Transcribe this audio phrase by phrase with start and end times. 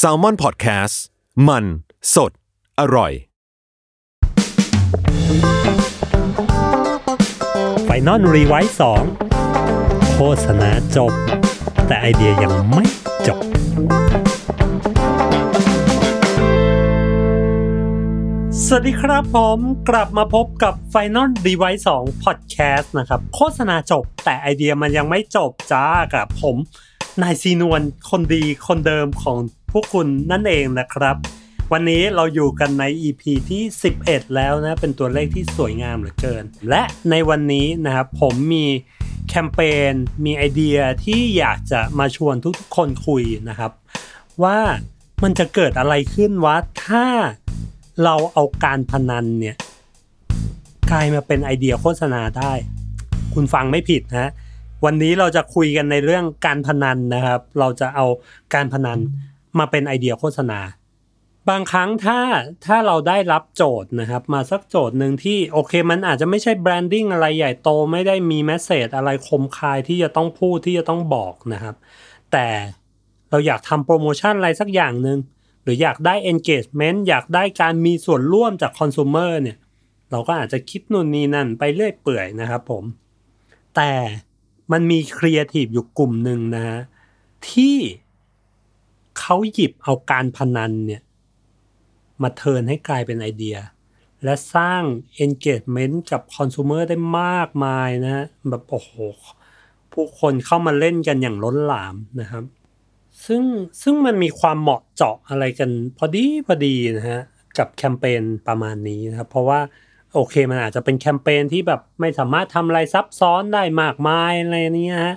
[0.00, 0.96] Salmon Podcast
[1.48, 1.64] มัน
[2.14, 2.32] สด
[2.80, 3.12] อร่อย
[7.84, 9.02] Final Revise สอง
[10.14, 11.12] โฆษณาจบ
[11.86, 12.84] แต่ไอเดียยังไม่
[13.26, 13.40] จบ
[18.66, 19.58] สวัสดีครับผม
[19.88, 26.56] กลับมาพบกับ Final Revise 2 Podcast นะครับ โฆษณาจบแต่ไอเดียมันยังไม่จบจ้ากับผม
[27.20, 29.38] นายซีนวลคนดีคนเดิมของ
[29.72, 31.16] พวกคุณนั่นเองนะครับ
[31.72, 33.62] วันนี้เราอยู่กันใน EP ที่
[33.98, 38.66] 11 แล้วนะ เป็นตัวเลขที่สวยงามเหลือเกิน และในวันนี้นะครับผมมี
[39.28, 39.60] แคมเป
[39.90, 39.92] ญ
[40.24, 43.72] มีไอเดียที่อยากจะมาชวนทุกๆคนคุยนะครับ
[44.42, 44.58] ว่า
[45.22, 47.06] มันจะเกิดอะไรขึ้นวะถ้า
[48.04, 49.56] เราเอาการพนันเนี่ย
[50.90, 52.52] กลายมาเป็นไอเดียโฆษณาได้
[53.34, 54.30] คุณฟังไม่ผิดนะ
[54.84, 58.06] วันนี้เราจะคุยกันในเรื่องการพนันนะครับ เราจะเอา
[58.54, 58.98] การพนัน
[59.58, 60.60] มาเป็นไอเดียโฆษณา
[61.50, 62.18] บางครั้งถ้า
[62.66, 71.74] ถ้าเราได้รับโจทย์นะครับ มาสักโจทย์หนึ่งที่โอเคมันอาจจะไม่ใช่ branding อะไรใหญ่โตไม่ได้มี message อะไรคมคายที่จะต้องพูดที่จะต้องบอกนะครับ
[72.32, 72.46] แต่
[73.30, 75.18] เราอยากทำโปรโมชั่นอะไรสักอย่างหนึ่ง
[75.62, 79.56] หรืออยากได้ engagement อยากได้การมีส่วนร่วมจากคอน sumer เนี่ย
[80.10, 82.84] เราก็อาจจะคิดนู่นนี่นั่นไปเรื่อยเปื่อยนะครับผม
[83.76, 83.90] แต่
[84.72, 86.64] มันมีครีเอทีฟอยู่กลุ่มหนึ่งนะ
[87.50, 87.76] ที่
[89.18, 91.02] เขาหยิบเอาการพนันเนี่ย
[92.22, 93.56] มาเทิร์นให้กลายเป็นไอเดีย
[94.24, 94.82] และสร้าง
[95.24, 98.92] engagement กับคอน sumer ได้มากมายนะแบบโอ้โห
[99.92, 102.44] ผู้คนเข้ามาเล่นกันอย่างล้นหลามนะครับ
[103.26, 103.42] ซึ่ง
[103.82, 107.20] ซึ่งมันมีความเหมาะเจาะอะไรกันพอดีพอดีนะฮะ
[107.58, 109.60] กับแคมเปญประมาณนี้นะครับ เพราะว่า
[110.14, 115.14] โอเคมันอาจจะเป็นแคมเปญที่แบบไม่สามารถทำอะไรซับซ้อนได้มากมายอะไรนี้ฮะ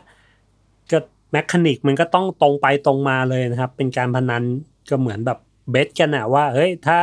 [0.91, 0.99] ก็
[1.31, 4.43] แมคานิกมันก็ต้องตรงไปตรงมาเลยนะครับ เป็นการพนัน
[4.89, 5.39] ก็เหมือนแบบ
[5.71, 6.99] เบสกันอะว่าเฮ้ยถ้า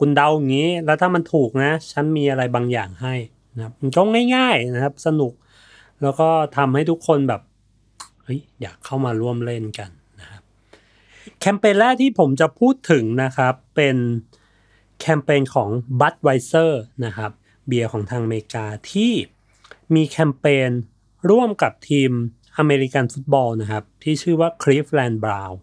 [0.00, 3.14] คุณเดาอย่างนี้ แล้วถ้ามันถูกนะ ฉันมีอะไรบางอย่างให้
[3.54, 4.02] นะครับมันก็
[4.36, 5.32] ง่ายๆนะครับ สนุก
[6.02, 7.40] แล้วก็ทำให้ทุกคนแบบ
[8.24, 9.90] เฮ้ยอยากเข้ามาร่วมเล่นกัน
[10.20, 10.42] นะครับ
[11.40, 13.96] แคมเปญแรกที่ผมจะพูดถึงนะครับเป็น
[15.06, 15.68] แคมเปญของ
[16.00, 16.72] Budweiser
[17.04, 17.30] นะครับ
[17.66, 19.12] เบียร์ของทางอเมริกาที่
[19.94, 20.70] มีแคมเปญ
[21.30, 22.10] ร่วมกับทีม
[22.58, 25.54] อเมริกันฟุตบอลนะครับ ที่ชื่อว่า Cleveland Brown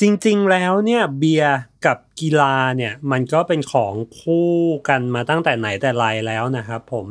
[0.00, 1.56] จริงๆแล้วเนี่ยเบียร์
[1.86, 4.52] กับกีฬาเนี่ยมันก็เป็นของคู่
[4.88, 7.04] กันมาตั้งแต่ไหนแต่ไรแล้วนะครับผม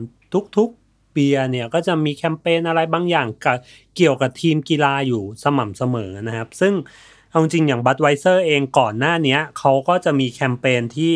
[0.57, 3.57] ทุกๆเบียร์เนี่ยก็จะมีแคมเปญอะไรบางอย่างกับ
[3.95, 6.73] เกี่ยวกับทีมกีฬาอยู่สม่ำเสมอนะครับ ซึ่ง
[7.29, 11.13] เอาจริงอย่าง Budweiser เองก่อนหน้านี้เขาก็จะมีแคมเปญที่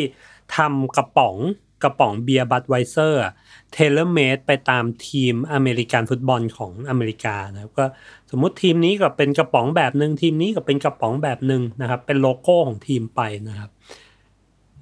[0.56, 1.36] ทำกระป๋อง
[1.82, 7.86] กระป๋องเบียร์ Budweiser tailor-made ไปตามทีมอเมริกันฟุตบอลของอเมริกานะครับก็
[8.30, 13.70] สมมุติทีมนี้ก็เป็นกระป๋องแบบหนึ่งทีมนี้ก็เป็นกระป๋องแบบหนึ่งนะครับ เป็นโลโก้ของทีมไปนะครับ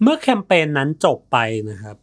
[0.02, 1.38] เมื่อแคมเปญนั้นจบไป
[1.70, 1.96] นะครับ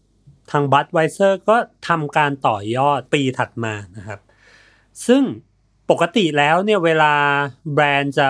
[0.51, 4.19] ทาง Budweiser ก็ทำการต่อยอดปีถัดมานะครับ
[5.07, 5.23] ซึ่ง
[5.89, 7.13] ปกติแล้วเนี่ยเวลา
[7.73, 8.27] แบรนด์จะ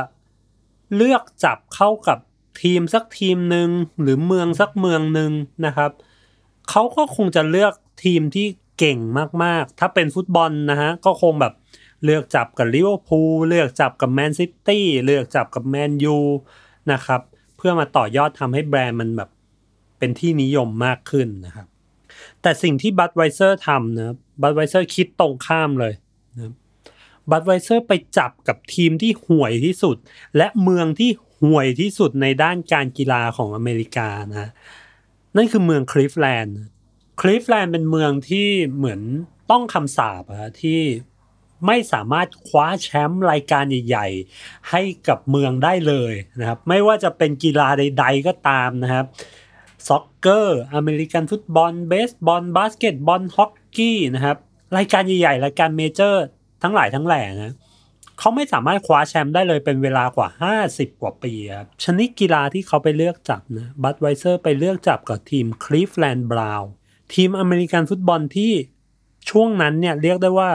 [0.95, 2.19] เลือกจับเข้ากับ
[2.61, 3.69] ทีมสักทีมหนึ่ง
[4.01, 5.31] หรือเมืองสักเมืองหนึ่ง
[5.65, 5.91] นะครับ
[6.69, 7.73] เขาก็คงจะเลือก
[8.03, 8.47] ทีมที่
[8.79, 8.99] เก่ง
[9.43, 11.53] มากๆ ถ้าเป็นฟุตบอลนะฮะก็คงแบบ
[12.03, 16.17] เลือกจับกับลิเวอร์พูลเลือกจับกับแมนซิตี้เลือกจับกับแมนยู
[16.91, 17.21] นะครับ
[17.57, 19.29] เพื่อมาต่อยอดทำให้แบรนด์มันแบบ
[19.99, 21.67] เป็นที่นิยมมากขึ้นนะครับ
[22.41, 25.93] แต่สิ่งที่ Budweiser ทำนะ Budweiser คิดตรงข้ามเลย
[26.35, 26.53] นะ
[27.31, 29.97] Budweiser ไปจับกับทีมที่ห่วยที่สุด
[30.37, 31.09] และเมืองที่
[31.43, 34.49] ห่วยที่สุดในด้านการกีฬาของอเมริกานะ
[35.35, 36.57] นั่นคือเมืองคลีฟแลนด์
[37.21, 39.01] คลีฟแลนด์เป็นเมืองที่เหมือน
[39.51, 40.81] ต้องคำสาปอะที่
[41.67, 49.05] ไม่สามารถคว้าแชมป์รายการใหญ่ๆ ให้กับเมืองได้เลยนะครับ ไม่ว่าจะเป็นกีฬาใดๆก็ตามนะครับ
[49.87, 54.37] soccer อเมริกันฟุตบอลเบสบอลบาสเกตบอลฮอกกี้นะครับ
[54.77, 56.23] รายการใหญ่ๆ รายการ major
[56.63, 57.53] ทั้งหลายทั้งแหล่นะ
[58.19, 60.29] เขาไม่สามารถคว้าแชมป์ได้เลยเป็นเวลากว่า
[60.65, 66.69] 50 กว่าปีครับชนิดกีฬาที่เขาไปเลือกจับนะ Budweiser ไปเลือกจับกับทีม Cleveland Browns
[67.13, 68.53] ทีมอเมริกันฟุตบอลที่
[69.29, 70.51] ช่วงนั้นเนี่ยเรียกได้ว่า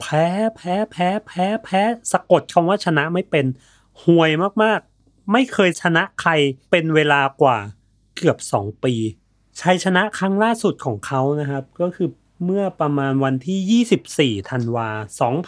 [0.00, 0.26] แพ้
[0.56, 1.82] แพ้แพ้แพ้แพ้
[2.12, 3.46] สะกดคำว่าชนะไม่เป็น
[4.02, 4.30] ห่วย
[4.62, 6.30] มากๆ ไม่เคยชนะใคร
[6.70, 7.58] เป็นเวลากว่า
[8.16, 8.94] เกือบ 2 ปี
[9.60, 12.08] ชัยชนะครั้งล่าสุดของเขานะครับ ก็คือ
[12.44, 14.88] เมื่อประมาณวันที่ 24 ธันวา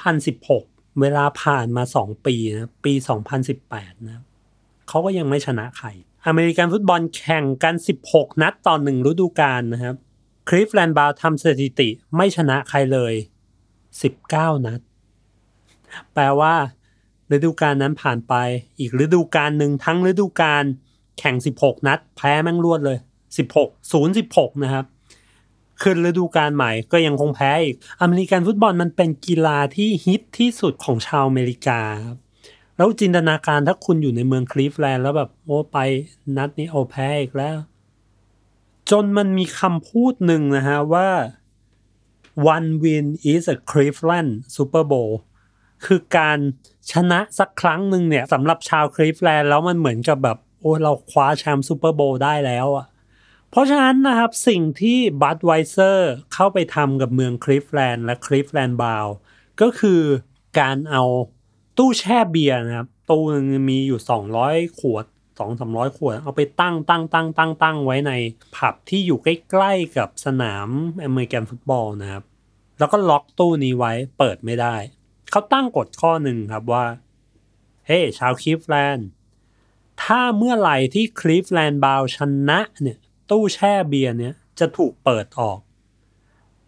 [0.09, 0.70] 2016
[1.01, 4.23] เวลาผ่านมา2ปีนะปี2018นสิบแปดนะ
[4.89, 5.89] เขาก็ยังไม่ชนะใคร
[6.27, 7.75] อเมริกันฟุตบอลแข่งกัน
[8.07, 9.97] 16นัดต่อหนึ่งฤดูกาลนะครับ
[10.49, 13.15] คลิฟแลนด์บาวทำสถิติไม่ชนะใครเลย
[13.91, 14.81] 19นัด
[16.15, 16.55] แปลว่า
[17.33, 18.35] ฤดูกาลนั้นผ่านไป
[18.81, 20.65] อีกฤดูกาลหนึ่งทั้งฤดูกาล
[21.19, 22.99] แข่ง16นัด แพ้แม่งรวดเลย
[23.39, 24.85] 16 0 16นะครับ
[25.83, 31.81] ขึ้นฤดูกาลใหม่ก็ยังคงแพ้อีก อเมริกันฟุตบอลมันเป็นกีฬาที่ฮิตที่สุดของชาวอเมริกา
[32.77, 35.79] แล้วจินตนาการถ้าคุณอยู่ในเมืองคลีฟแลนด์แล้วแบบโอ้ไป
[36.37, 37.57] นัดนี้โอ้แพ้อีกแล้ว
[38.91, 41.09] จนมันมีคำพูดหนึ่งนะฮะว่า
[42.55, 45.13] one win is a Cleveland Super Bowl
[45.85, 46.39] คือการ
[46.93, 52.87] ชนะสักครั้งหนึ่งเนี่ยสำหรับชาวคลีฟแลนด์แล้วมันเหมือนกับแบบโอ้เราคว้าแชมป์ซูเปอร์โบวล์ได้แล้วอะ
[53.51, 59.07] เพราะฉะนั้นนะครับสิ่งที่ Budweiser เข้าไปทำกับเมืองคลีฟแลนด์และ Cleveland Browns
[59.61, 60.03] ก็คือ
[60.59, 61.03] การเอา
[61.79, 64.01] ตู้แช่เบียร์นะครับ ตู้นึงมีอยู่
[64.41, 65.05] 200 ขวด
[65.39, 68.13] 2 300 ขวด เอาไปตั้งตั้งตั้งตั้งตั้งไว้ใน
[68.57, 70.69] ผับที่อยู่ใกล้ๆกับสนาม
[71.05, 72.25] อเมริกันฟุตบอลนะครับ
[72.79, 74.77] แล้วก็ล็อกตู้นี้ไว้เปิดไม่ได้
[75.31, 76.85] เขาตั้งกฎข้อหนึ่งครับว่า
[77.87, 79.09] เฮ้ชาวคลีฟแลนด์
[80.03, 82.19] ถ้าเมื่อไหร่ที่ Cleveland Browns ช
[82.49, 82.99] นะเนี่ย
[83.31, 85.59] ตู้แช่เบียร์เนี่ยจะถูกเปิดออก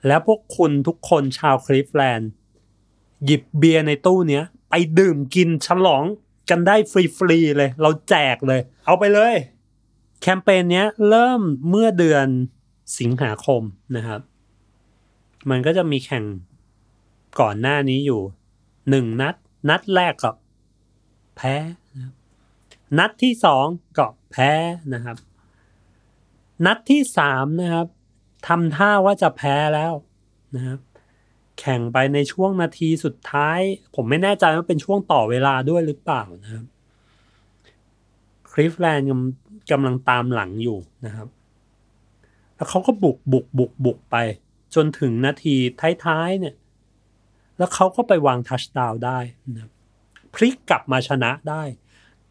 [0.07, 2.31] แล้วพวกคุณทุกคนชาวคลีฟแลนด์
[3.25, 6.05] หยิบเบียร์ในตู้เนี้ยไปดื่มกินฉลอง
[6.51, 9.35] กันได้ฟรีๆเลย เราแจกเลย เอาไปเลย
[10.21, 12.27] แคมเปญเนี้ยเริ่มเมื่อเดือน
[12.99, 13.63] สิงหาคม
[13.97, 14.21] นะครับ
[15.51, 16.25] มันก็จะมีแข่ง
[17.41, 18.21] ก่อนหน้านี้อยู่
[18.91, 19.35] หนึ่งนัด
[19.69, 20.33] นัดแรกก็
[21.37, 21.55] แพ้
[22.99, 23.67] นัดที่สอง
[23.99, 24.51] ก็แพ้
[24.95, 25.17] นะครับ
[26.67, 27.87] นัดที่สามนะครับ
[28.47, 29.93] ทำท่าว่าจะแพ้แล้ว
[30.55, 30.81] นะครับ
[31.61, 33.61] แข่งไปในช่วงนาทีสุดท้าย
[33.95, 36.65] ผมไม่แน่ใจว่าเป็นช่วงต่อเวลาด้วยหรือเปล่านะครับ
[38.53, 39.09] คลิฟแลนด์
[39.71, 41.29] กำลังตามหลังอยู่นะครับ
[42.57, 44.17] แล้วเขาก็บุกบุกบุกบุกไป
[44.75, 45.57] จนถึงนาที
[46.05, 46.55] ท้ายๆเนี่ย
[47.59, 49.19] แล้วเขาก็ไปวางทัชดาวได้
[49.53, 49.73] นะครับ
[50.35, 51.63] พลิกกลับมาชนะได้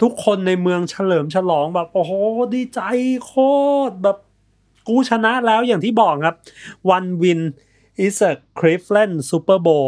[0.02, 2.12] ทุกคนในเมืองเฉลิมฉลองแบบโอ้โห
[2.54, 2.82] ดีใจ
[3.26, 3.34] โค
[3.90, 4.18] ตรแบบ
[4.88, 6.38] กูชนะแล้วอย่างที่บอกครับ
[6.96, 7.42] one win
[8.06, 9.88] is a Cleveland Super Bowl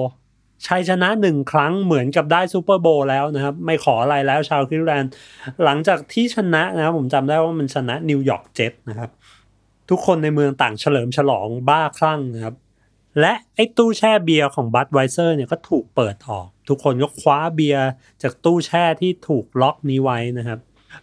[0.67, 5.11] ชัยชนะหนึ่งครั้งเหมือนกับได้ซูเปอร์โบวล์แล้วนะครับ ไม่ขออะไรแล้วชาวคลีฟแลนด์
[5.63, 9.09] หลังจากที่ชนะนะครับผมจำได้ว่ามันชนะ New York Jets นะครับ
[9.89, 12.55] ทุกคนในเมืองต่างเฉลิมฉลองบ้าคลั่งนะครับ
[13.19, 17.87] และไอ้ตู้แช่เบียร์ของ Budweiser เนี่ยก็ถูกเปิดออก ทุกคนก็คว้าเบียร์
[18.21, 20.59] จากตู้แช่ที่ถูกล็อกนี้ไว้นะครับ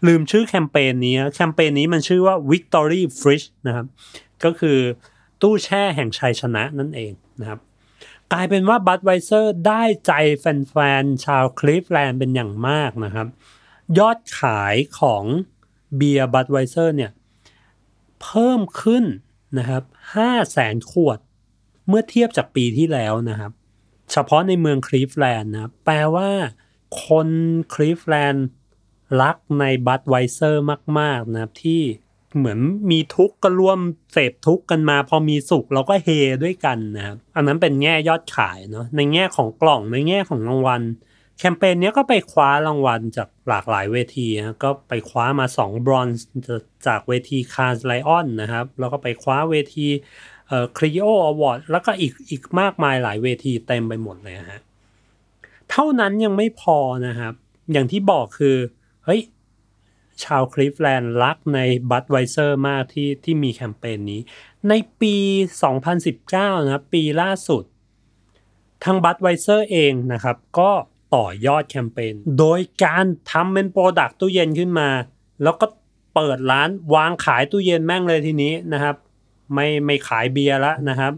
[0.06, 3.86] ลืมชื่อแคมเปญนี้แคมเปญนี้มันชื่อว่า Victory Fridge นะครับ
[4.44, 4.78] ก็คือ
[5.42, 7.60] ตู้แช่แห่งชัยชนะนั่นเองนะครับ
[8.32, 13.26] กลายเป็นว่า Budweiser ได้ใจแฟนๆ ชาวคลีฟแลนด์เป็นอย่างมากนะครับ
[13.98, 15.24] ยอดขายของ
[15.96, 17.10] เบียร์ Budweiser เนี่ย
[18.22, 19.04] เพิ่มขึ้น
[19.58, 19.82] นะครับ
[20.16, 21.18] 5แสนขวด
[21.90, 23.52] เมื่อเทียบจากปีที่แล้วนะครับ
[24.12, 26.28] เฉพาะในเมืองคลีฟแลนด์นะแปลว่า
[27.04, 27.28] คน
[27.74, 28.46] คลีฟแลนด์
[29.20, 30.64] รักใน Budweiser
[30.98, 31.82] มาก ๆ นะครับที่
[32.36, 32.60] เหมือน
[32.90, 33.78] มีทุกข์ก็ร่วม
[34.12, 36.08] เสพทุกข์กันมา พอมีสุขเราก็เฮ
[36.44, 40.82] ด้วยกันนะครับ อันนั้นเป็นแง่ยอดขายเนาะในแง่ของกล่องในแง่ของรางวัล
[41.38, 46.24] แคมเปญเนี้ยก็ไปคว้ารางวัลจากหลากหลายเวทีนะก็ไปคว้ามา2บรอนซ์
[46.86, 49.88] จากเวที Cannes Lions นะครับ แล้วก็ไปคว้าเวที
[50.50, 54.60] เอ่อ Clio Awards แล้วก็อีกอีกมากมายหลายเวทีเต็มไปหมดเลยฮะ
[55.70, 57.34] เท่านั้นยังไม่พอนะครับ
[57.72, 58.56] อย่างที่บอกคือ
[59.04, 59.20] เฮ้ย
[60.24, 64.20] ชาวคลีฟแลนด์รักใน Budweiser มากที่ที่มีแคมเปญนี้
[64.68, 65.16] ในปี
[65.90, 67.62] 2019 นะครับ ปีล่าสุด
[68.84, 70.70] ทาง Budweiser เองนะครับ ก็
[71.14, 74.88] ต่อยอดแคมเปญโดยการทำเป็น product ตู้เย็นขึ้นมา
[75.42, 75.66] แล้วก็
[76.14, 78.96] เปิดร้านวางขายตู้เย็นแม่งเลยทีนี้นะครับ
[79.54, 81.12] ไม่ไม่ขายเบียร์แล้วนะครับ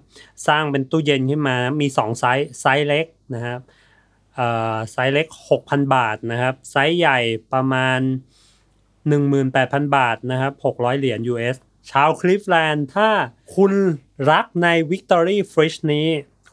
[0.47, 3.61] สร้างเป็นตู้เย็นขึ้นมามี 2 ไซส์ไซส์เล็กนะครับ
[4.93, 5.27] ไซส์เล็ก
[5.61, 7.19] 6,000 บาทนะครับไซส์ใหญ่
[7.53, 8.01] ประมาณ
[9.19, 11.57] 18,000 บาทนะครับ600 เหรียญ US
[11.91, 13.09] ชาวคลิฟแลนด์ถ้า
[13.57, 13.73] คุณ
[14.31, 16.09] รักใน Victory Fridge นี้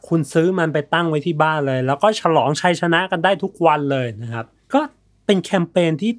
[0.08, 4.44] คุณซื้อมันไปตั้งไว้ที่บ้านเลย แล้วก็ฉลองชัยชนะกันได้ทุกวันเลยนะครับ
[4.74, 4.80] ก็
[5.26, 6.12] เป็นแคมเปญที่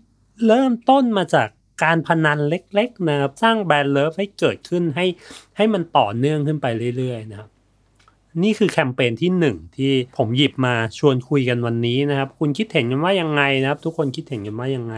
[0.48, 1.48] เริ่มต้นมาจาก
[1.84, 5.06] การพนันเล็กๆนะครับสร้าง brand love ให้เกิดขึ้นให้
[5.58, 7.50] ให้มันต่อเนื่องขึ้นไปเรื่อยๆนะครับ
[8.44, 14.96] นี่คือแคมเปญที่หนึ่งที่ผมหยิบมาชวนคุยกันวันนี้นะครับ คุณคิดเห็นกันว่ายังไงนะครับ ทุกคนคิดเห็นกันว่ายังไง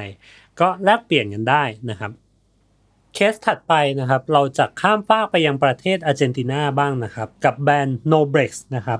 [0.59, 2.11] ก็แลกเปลี่ยนกันได้นะครับ
[3.13, 8.99] เคสถัดไปนะครับ เราจะข้ามฟากไปยังประเทศอาร์เจนตินาบ้างนะครับ กับแบรนด์ Noblex นะครับ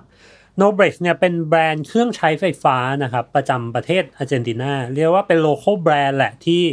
[0.61, 6.63] Noblex เนี่ยเป็นแบรนด์เครื่องใช้ไฟฟ้านะครับ ประจำประเทศอาร์เจนตินาเรียกว่าเป็นโล c a l แบรนด์แหละที่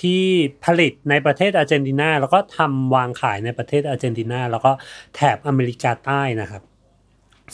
[0.00, 0.24] ที่
[0.64, 4.72] ผลิตในประเทศอาร์เจนตินาแล้วก็ทำวางขายในประเทศอาร์เจนตินาแล้วก็
[5.14, 6.62] แถบอเมริกาใต้นะครับ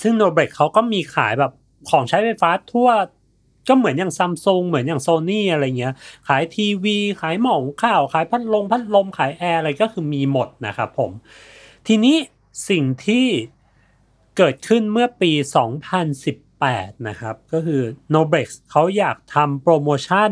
[0.02, 1.52] ซึ่ง Noblex เขาก็มีขายแบบ
[1.90, 2.90] ของใช้ไฟฟ้าทั่ว
[3.68, 5.94] ก็เหมือนอย่างซัมซุงเหมือนอย่างโซนี่อะไรเงี้ย
[6.28, 11.10] ขายทีวี ขายหม้อหุงข้าว ขายพัดลมพัดลมขายแอร์อะไรก็คือมีหมดนะครับผม
[11.86, 12.16] ทีนี้
[12.68, 13.26] สิ่งที่
[14.36, 15.32] เกิดขึ้นเมื่อปี
[15.94, 16.47] 2018
[17.08, 17.82] นะครับ ก็คือ
[18.14, 20.30] n o b r e x เขาอยากทำโปรโมชั่น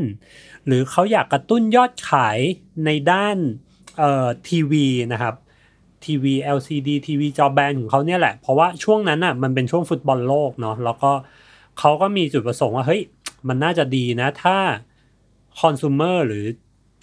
[0.67, 2.39] หรือเขาอยากกระตุ้นยอดขาย
[2.85, 3.37] ในด้าน
[3.99, 5.35] เอ่อทีวีนะครับ
[6.05, 11.11] ทีวี LCD ทีวีจอแบนของเขาเนี่ยแหละ เพราะว่าช่วงนั้นอะมันเป็นช่วงฟุตบอลโลกเนาะแล้วก็
[11.79, 13.03] เขาก็มีจุดประสงค์ว่า เฮ้ย
[13.49, 14.57] มันน่าจะดีนะถ้า
[15.61, 16.45] คอน sumer หรือ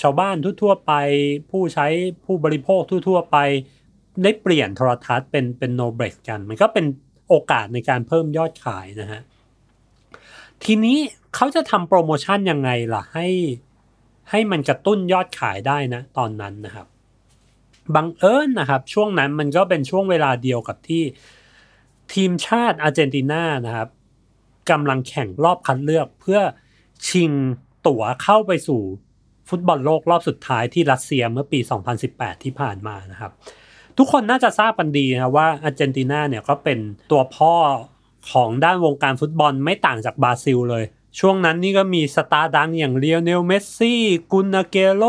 [0.01, 0.94] ชาวบ้านทั่วๆไป
[1.51, 1.88] ผู้ใช้
[2.25, 3.38] ผู้บริโภคทั่วๆไป
[4.24, 6.86] ได้เปลี่ยนโทรทัศน์เป็นเป็น no break กัน มันก็เป็น
[7.34, 9.22] โอกาสในการเพิ่มยอดขายนะฮะ
[10.63, 10.98] ทีนี้
[11.36, 13.28] เขาจะทำโปรโมชั่นยังไงล่ะ ให้
[14.30, 16.88] ให้มันกระตุ้นยอดขายได้นะ ตอนนั้นนะครับ
[17.96, 21.04] บังเอิญนะครับ ช่วงนั้นมันก็เป็นช่วงเวลาเดียวกับที่
[22.13, 23.90] ทีมชาติอาร์เจนตินานะครับ
[24.70, 26.40] กำลังแข่งรอบคัดเลือกเพื่อ
[27.08, 27.32] ชิง
[27.88, 28.82] ตั๋วเข้าไปสู่
[29.50, 31.60] ฟุตบอลโลกรอบสุดท้ายที่รัสเซียเมื่อปี
[32.02, 33.32] 2018 ที่ผ่านมานะครับ
[33.98, 36.80] ทุกคนน่าจะทราบกันดีนะว่าอาร์เจนตินาเนี่ยก็เป็น
[37.12, 37.54] ตัวพ่อ
[38.32, 40.84] ของด้านวงการฟุตบอลไม่ต่างจากบราซิลเลย
[41.20, 45.03] ช่วงนั้นนี่ก็มีสตาร์ดังอย่างเลียวเนลเมสซี่กุนอาเกวโร่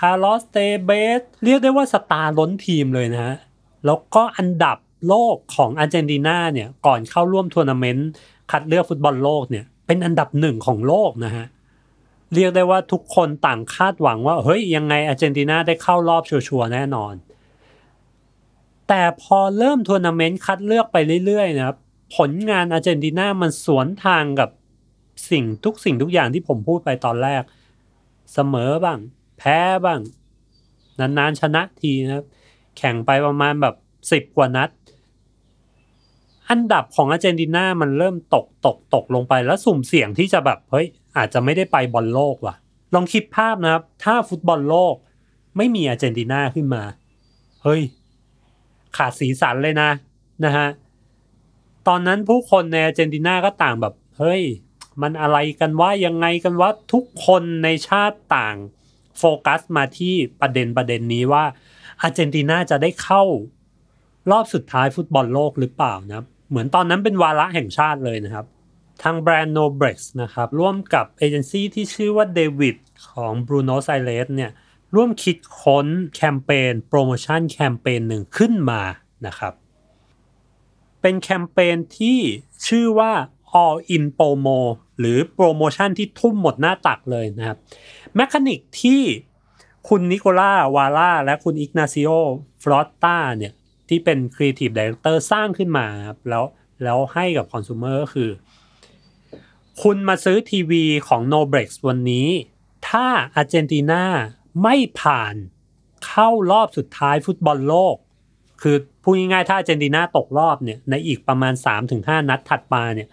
[0.00, 3.36] คาร์ลอสเตเบสเรียกได้ว่าสตาร์ล้นทีมเลยนะฮะ
[3.86, 8.08] แล้วก็อันดับโลกของอาร์เจนตินาเนี่ยก่อนเข้าร่วมทัวร์นาเมนต์
[8.50, 11.46] คัดเลือกฟุตบอลโลกเนี่ยเป็นอันดับหนึ่งของโลกนะฮะ
[12.34, 17.14] เรียกได้ว่าทุกคนต่างคาดหวังว่าเฮ้ยยังไงอาร์เจนตินาได้เข้ารอบชัวร์แน่นอน
[18.88, 21.76] แต่พอเริ่มทัวร์นาเมนต์คัดเลือกไปเรื่อยๆนะครับ
[22.16, 24.50] ผลงานอาร์เจนตินามันสวนทางกับ
[25.30, 27.42] สิ่งทุกสิ่งทุกอย่างที่ผมพูดไปตอนแรก
[28.32, 28.98] เสมอบ้าง
[29.38, 30.00] แพ้บ้าง
[30.98, 32.26] นานๆชนะทีนะครับ
[32.76, 33.74] แข่งไปประมาณแบบ
[34.12, 34.70] สิบกว่านัด
[36.50, 42.54] อันดับของอาร์เจนตินามันเริ่มตกตกตกลงไปแล้วสุ่มเสี่ยงที่จะแบบเฮ้ยอาจจะไม่ได้ไปบอลโลกว่ะ
[42.94, 44.94] ลองคิดภาพนะครับ ถ้าฟุตบอลโลก
[45.56, 46.82] ไม่มีอาร์เจนตินาขึ้นมา
[47.64, 47.82] เฮ้ย
[48.96, 49.90] ขาดสีสันเลยนะ
[50.44, 50.68] นะฮะ
[51.88, 54.42] ตอนนั้นผู้คนในอาร์เจนตินาก็ต่างแบบ เฮ้ย
[55.02, 58.56] มันอะไรกันว่ายังไงกันว่าทุกคนในชาติต่าง
[59.18, 61.44] โฟกัสมาที่ประเด็นประเด็นนี้ว่า
[62.02, 63.22] อาร์เจนตินาจะได้เข้า
[64.30, 68.46] รอบสุดท้ายฟุตบอลโลกหรือเปล่านะเหมือนตอนนั้นเป็นวาระแห่งชาติเลยนะครับ
[69.02, 72.76] ทางแบรนด์ Noblex นะครับ ร่วมกับเอเจนซี่ที่ชื่อว่า David
[73.12, 74.50] ของ Bruno s i l e s เนี่ย
[74.94, 78.82] ร่วมคิดค้นแคมเปญโปรโมชั่นแคมเปญหนึ่งขึ้นมา
[79.26, 79.52] นะครับ
[81.00, 82.18] เป็นแคมเปญที่
[82.66, 83.12] ชื่อว่า
[83.62, 84.60] All in Promo
[84.98, 87.58] หรือโปรโมชั่นที่ทุ่มหมดหน้าตักเลยนะครับ
[88.16, 89.02] mechanic ที่
[89.88, 92.10] คุณนิโคล่าวาล่าและคุณอิกนาซิโอ
[92.62, 93.52] ฟลอตตาเนี่ย
[93.88, 96.44] ที่เป็น Creative Director สร้างขึ้นมาครับแล้ว
[96.82, 98.30] แล้วให้กับคอน sumer ก็คือ
[99.82, 102.28] คุณมาซื้อทีวีของ Noblex วันนี้
[102.88, 104.04] ถ้าอาร์เจนตินา
[104.62, 105.34] ไม่ผ่าน
[106.06, 107.96] เข้ารอบสุดท้ายฟุตบอลโลก
[108.62, 111.54] คือพูดง่ายๆถ้าเจนตินาตกรอบเนี่ยในอีกประมาณ
[111.90, 113.08] 3-5 นัดถัดมาเนี่ย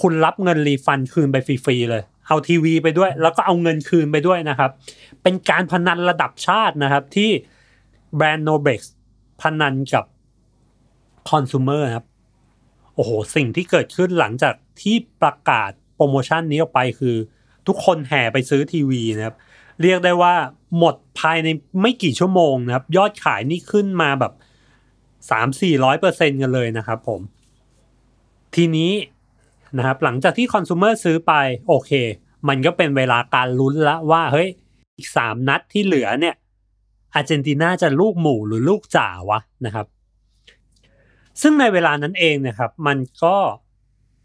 [0.00, 4.70] คุณรับเงินรีฟันคืนไปฟรีๆเลย เอาทีวีไปด้วย แล้วก็เอาเงินคืนไปด้วยนะครับ
[5.22, 7.30] เป็นการพนันระดับชาตินะครับที่
[8.16, 8.80] แบรนด์ Nobrex
[9.40, 10.04] พนันกับ
[11.30, 12.06] คอน sumer ครับ
[12.94, 17.16] โอ้โห สิ่งที่เกิดขึ้นหลังจากที่ประกาศโปรโมชั่นนี้ออกไปคือ
[17.66, 19.36] ทุกคนแห่ไปซื้อทีวีนะครับ
[19.82, 20.34] เรียกได้ว่า
[20.78, 21.48] หมดภายใน
[21.80, 24.32] ไม่กี่ชั่วโมงนะครับ ยอดขายนี่ขึ้นมาแบบ
[25.30, 27.20] สามสี่ร้อยเปอร์เซ็นกันเลยนะครับผม
[28.54, 28.92] ทีนี้
[29.76, 31.32] นะครับหลังจากที่คอน sumer ซื้อไป
[31.68, 31.90] โอเค
[32.48, 34.48] มันก็เป็นเวลาการลุ้นละว่าเฮ้ย
[34.96, 36.34] อีกสามนัดที่เหลือเนี่ย
[37.14, 39.86] อาร์เจนตินาจะลูกหมู่หรือลูกจ่าวะนะครับ
[41.42, 43.36] ซึ่งในเวลานั้นเองนะครับ มันก็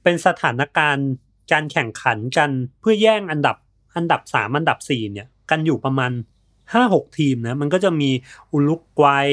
[0.03, 1.09] เป็นสถานการณ์
[1.51, 3.55] การแข่งขันกันเพื่อแย่งอันดับ
[3.95, 6.11] อันดับสามอันดับสี่เนี่ย กันอยู่ประมาณ
[6.73, 8.09] ห้าหกทีมนะ มันก็จะมี
[8.51, 9.29] อุลุกวัย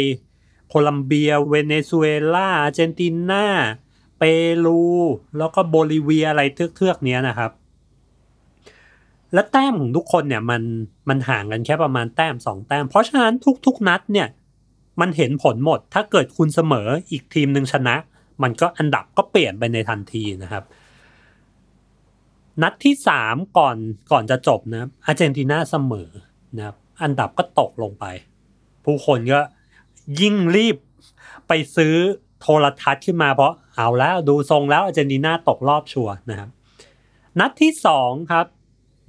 [0.68, 3.46] โคลัมเบีย เวเนซุเอลาอาร์เจนตินา
[4.18, 4.22] เป
[4.64, 4.82] รู
[5.38, 7.52] แล้วก็โบลิเวียอะไรเทือกๆเนี้ยนะครับ
[9.32, 10.62] และแต้มของทุกคนเนี่ยมัน
[11.08, 13.34] มันห่างกันแค่ประมาณแต้มสองแต้ม เพราะฉะนั้น
[13.66, 14.28] ทุกๆนัดเนี่ย
[15.00, 17.94] มันเห็นผลหมด ถ้าเกิดคุณเสมออีกทีมหนึ่งชนะ
[18.42, 20.64] มันก็อันดับก็เปลี่ยนไปในทันทีนะครับ
[22.62, 23.76] นัดที่สามก่อน
[24.12, 26.10] ก่อนจะจบนะอาร์เจนตินาเสมอ
[26.56, 28.04] นะครับอันดับก็ตกลงไป
[28.84, 29.40] ผู้คนก็
[30.20, 30.76] ยิ่งรีบ
[31.48, 31.94] ไปซื้อ
[32.40, 36.50] โทรทัศน์ขึ้นมาเพราะเอาแล้วดูทรงแล้วอาร์เจนตินาตกรอบชัวร์นะครับ
[37.40, 38.46] นัดที่สองครับ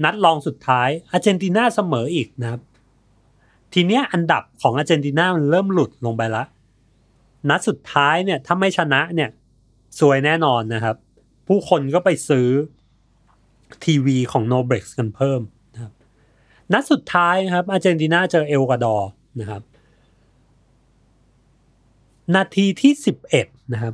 [0.04, 2.62] นัดรองสุดท้ายอาร์เจนตินาเสมออีกนะครับ
[3.74, 6.48] ทีเนี้ยอันดับของอาร์เจนตินามันเริ่มหลุดลงไปแล้ว
[7.50, 9.30] นัดสุดท้ายเนี่ยถ้าไม่ชนะเนี่ย
[10.00, 10.96] สวยแน่นอนนะครับ
[11.48, 12.48] ผู้คนก็ไปซื้อ
[13.86, 15.42] ทีวีของ n o b r e x กันเพิ่ม
[15.74, 15.94] นะครับ
[16.74, 19.62] นัดสุดท้ายนะครับอาร์เจนตินาเจอเอลกวาดอร์นะครับ
[22.36, 23.94] นาทีที่สิบเอ็ดนะครับ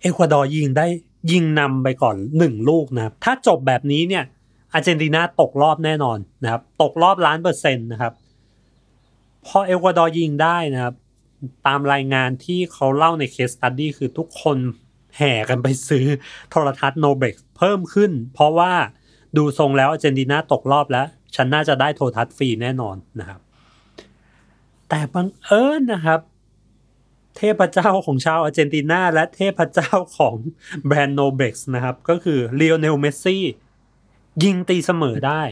[0.00, 0.86] เอกวาดอร์ยิงได้
[1.30, 4.24] ยิงนำไปก่อนหนึ่งลูกนะครับ ถ้าจบแบบนี้เนี่ย
[4.72, 8.12] อาร์เจนตินาตกรอบแน่นอนนะครับ ตกรอบล้านเปอร์เซ็นต์นะครับ
[9.46, 10.94] พอเอกวาดอร์ยิงได้นะครับ
[11.66, 14.58] ตามรายงานที่เขาเล่าใน case study คือทุกคน
[15.16, 16.06] แห่กันไปซื้อ
[16.50, 18.72] โทรทัศน์ Noblex เพิ่มขึ้น เพราะว่า
[19.36, 23.40] ดูทรงแล้วอาร์เจนตินาตกรอบแล้ว ฉันน่าจะได้โทรทัศน์ฟรีแน่นอนนะครับ
[24.88, 26.20] แต่บังเอิญนะครับ
[27.36, 30.36] เทพเจ้าของชาวอาร์เจนตินาและเทพเจ้าของ
[30.86, 33.44] แบรนด์ Noblex นะครับ ก็คือเลโอเนลเมสซี่
[34.42, 35.42] ยิงตีเสมอได้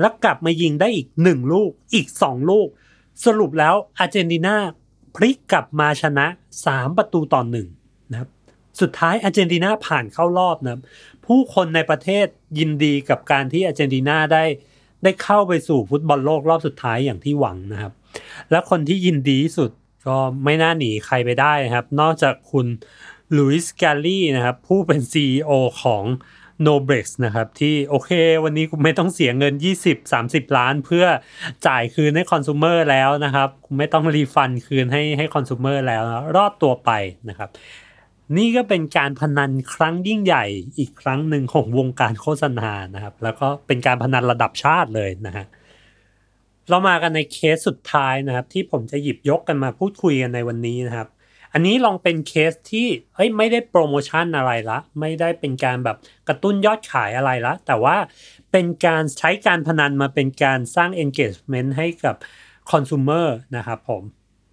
[0.00, 2.68] แล้วกลับมายิงได้อีกหนึ่งลูกอีกสองลูก
[3.24, 4.56] สรุปแล้วอาร์เจนตินา
[5.14, 6.26] พลิกกลับมาชนะ
[6.66, 7.68] สามประตูต่อหนึ่ง
[8.80, 10.80] สุดท้ายอาร์เจนตินาผ่านเข้ารอบนะ
[11.26, 12.26] ผู้คนในประเทศ
[12.58, 14.44] ยินดีกับการที่อาร์เจนตินาได้
[15.02, 17.92] ได้เข้าไปสู่ฟุตบอลโลกรอบสุดท้ายอย่างที่หวังนะครับ
[18.50, 19.70] และคนที่ยินดีที่สุด
[20.06, 22.66] ก็ไม่น่าหนีใครไปได้นะครับ นอกจากคุณ
[23.36, 25.50] ลุยส์แกลลี่นะครับ ผู้เป็น CEO
[25.82, 26.04] ของ
[26.66, 28.10] n o b r e x นะครับ ที่โอเค
[28.44, 29.54] วันนี้กูไม่ต้องเสียเงิน
[30.04, 31.04] 20-30 ล้านเพื่อ
[31.66, 33.48] จ่ายคืนให้ consumer แล้วนะครับ
[33.78, 36.90] ไม่ต้อง refund คืนให้ให้ consumer แล้วนะรอดตัวไป
[37.28, 37.50] นะครับ
[38.36, 40.44] นี่ก็เป็นการพนันครั้งยิ่งใหญ่
[40.78, 45.46] อีกครั้งหนึ่งของวงการโฆษณานะครับ แล้วก็เป็นการพนันระดับชาติเลยนะฮะ
[46.68, 51.08] เรามากันในเคสสุดท้ายนะครับ ที่ผมจะหยิบยกกันมาพูดคุยกันในวันนี้นะครับ
[51.52, 55.96] อันนี้ลองเป็นเคสที่เฮ้ยไม่ได้โปรโมชั่นอะไรละ ไม่ได้เป็นการแบบ
[56.28, 57.96] กระตุ้นยอดขายอะไรละ แต่ว่า
[58.52, 62.16] เป็นการใช้การพนันมาเป็นการสร้าง engagement ให้กับ
[62.70, 64.02] คอน sumer นะครับผม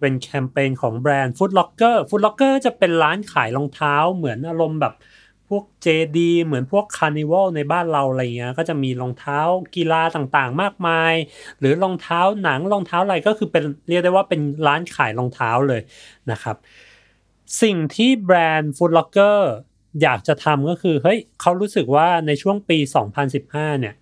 [0.00, 4.94] เป็นแคมเปญของแบรนด์ Foot Locker Foot Locker จะเป็นร้านขายรองเท้าเหมือนอารมณ์แบบ
[5.48, 9.38] พวก JD เหมือนพวก Carnival ในบ้านเราอะไรเงี้ยก็จะมีรองเท้า
[9.76, 11.14] กีฬาต่างๆ มากมาย
[11.58, 15.80] หรือรองเท้าหนังรองเท้าอะไรก็คือเป็นเรียกได้ว่าเป็นร้านขายรองเท้าเลย
[16.30, 16.56] นะครับ
[17.62, 19.38] สิ่งที่แบรนด์ Foot Locker
[20.02, 22.78] อยากจะทำก็คือเฮ้ยเขารู้สึกว่าในช่วงปี
[23.28, 23.94] 2015 เนี่ย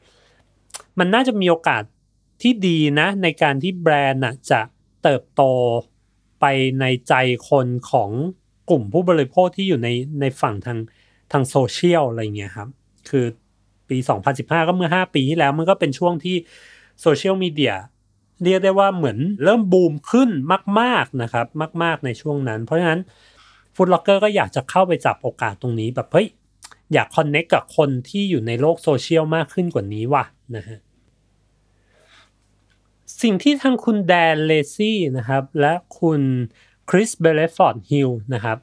[0.99, 1.83] มันน่าจะมีโอกาส
[2.43, 4.61] ที่ดีนะในการที่แบรนด์น่ะจะ
[5.07, 5.43] เติบโต
[6.41, 6.47] ไป
[6.81, 7.15] ในใจ
[7.51, 8.11] คนของ
[8.71, 9.89] กลุ่มผู้บริโภคที่อยู่ใน
[10.21, 10.79] ในฝั่งทาง
[11.33, 12.69] ทางโซเชียลอะไรเงี้ยครับ
[13.09, 13.25] คือ
[13.89, 13.99] ปี
[14.33, 16.37] 2015 ก็เมื่อ 5 ปีที่แล้วมันก็เป็นช่วงที่
[17.01, 17.75] โซเชียลมีเดีย
[18.43, 20.31] เรียกได้ว่าเหมือนเริ่มบูมขึ้น
[20.81, 21.47] มาก ๆนะครับ
[21.83, 23.01] มาก ๆในช่วงนั้น เพราะฉะนั้น
[23.75, 26.29] Foot Locker ก็อยากจะเข้าไปจับโอกาสตรงนี้แบบเฮ้ย
[26.93, 30.25] อยาก connect กับคนที่อยู่ในโลกโซเชียลมากขึ้นกว่านี้ว่ะ
[30.57, 30.79] นะฮะ
[33.23, 36.21] สิ่งที่ทางคุณแดนเลซี่นะครับและคุณ
[36.91, 38.59] คริสเบลฟอร์ดฮิลนะครับ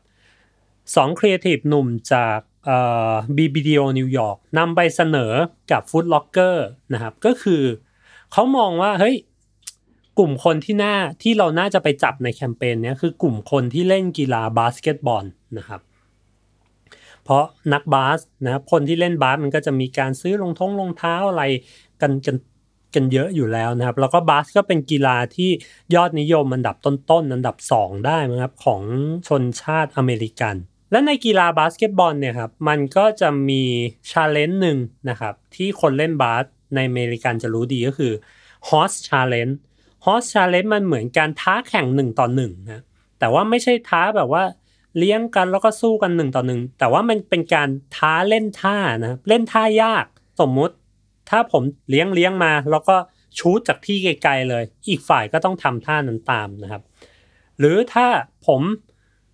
[0.95, 2.77] สองครีเอทีฟหนุ่มจากเอ่
[3.11, 5.33] อ BBDO นิวยอร์กนำไปเสนอ
[5.71, 6.55] กับ Foot Locker
[6.93, 7.63] นะครับก็คือ
[8.31, 9.15] เขามองว่าเฮ้ย
[10.19, 15.25] กลุ่มคนที่น่าที่เราน่าจะไปจับในแคมเปญนี้คือกลุ่มคนที่เล่นกีฬาบาสเกตบอล
[15.57, 15.81] นะครับ
[17.23, 21.43] เพราะนักบาสนะครับคนที่เล่นบาสมันก็จะมีการซื้อรองท้องรองเท้าอะไร
[22.01, 22.37] กันกัน
[22.95, 25.49] กันเยอะอยู่แล้วนะครับ แล้วก็บาสก็เป็นกีฬาที่
[25.95, 28.81] ยอดนิยมอันดับต้นๆอันดับ 2 ได้นะครับของ
[29.27, 30.55] ชนชาติอเมริกัน
[30.91, 33.63] และในกีฬาบาสเกตบอลเนี่ยครับมันก็จะมี
[34.11, 34.77] challenge หนึ่ง
[35.09, 38.13] นะครับที่คนเล่นบาสในอเมริกันจะรู้ดีก็คือ
[38.67, 39.53] horse challenge
[40.05, 42.83] horse challenge มันเหมือนการท้าแข่งหนึ่งต่อหนึ่งนะ
[43.19, 44.43] แต่ว่าไม่ใช่ท้าแบบว่า
[44.97, 50.05] เลี้ยงกันแล้วก็สู้กันหนึ่งต่อหนึ่งแต่ว่ามันเป็นการท้าเล่นท่านะเล่นท่ายาก
[50.39, 50.75] สมมุติ
[51.29, 52.95] ถ้าผมเลี้ยงเลี้ยงมา แล้วก็
[53.39, 56.81] shoot จากที่ไกลๆเลย อีกฝ่ายก็ต้องทำท่านั้นตามนะครับ
[57.59, 58.07] หรือถ้า
[58.47, 58.61] ผม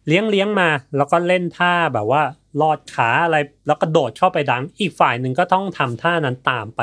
[0.08, 2.24] เลี้ยงเลี้ยงมา แล้วก็เล่นท่าแบบว่า
[2.62, 6.82] ลอดขาอะไรแล้วก็โดดเข้าไปดัง อีกฝ่ายหนึ่งก็ต้องทำท่านั้นตามไป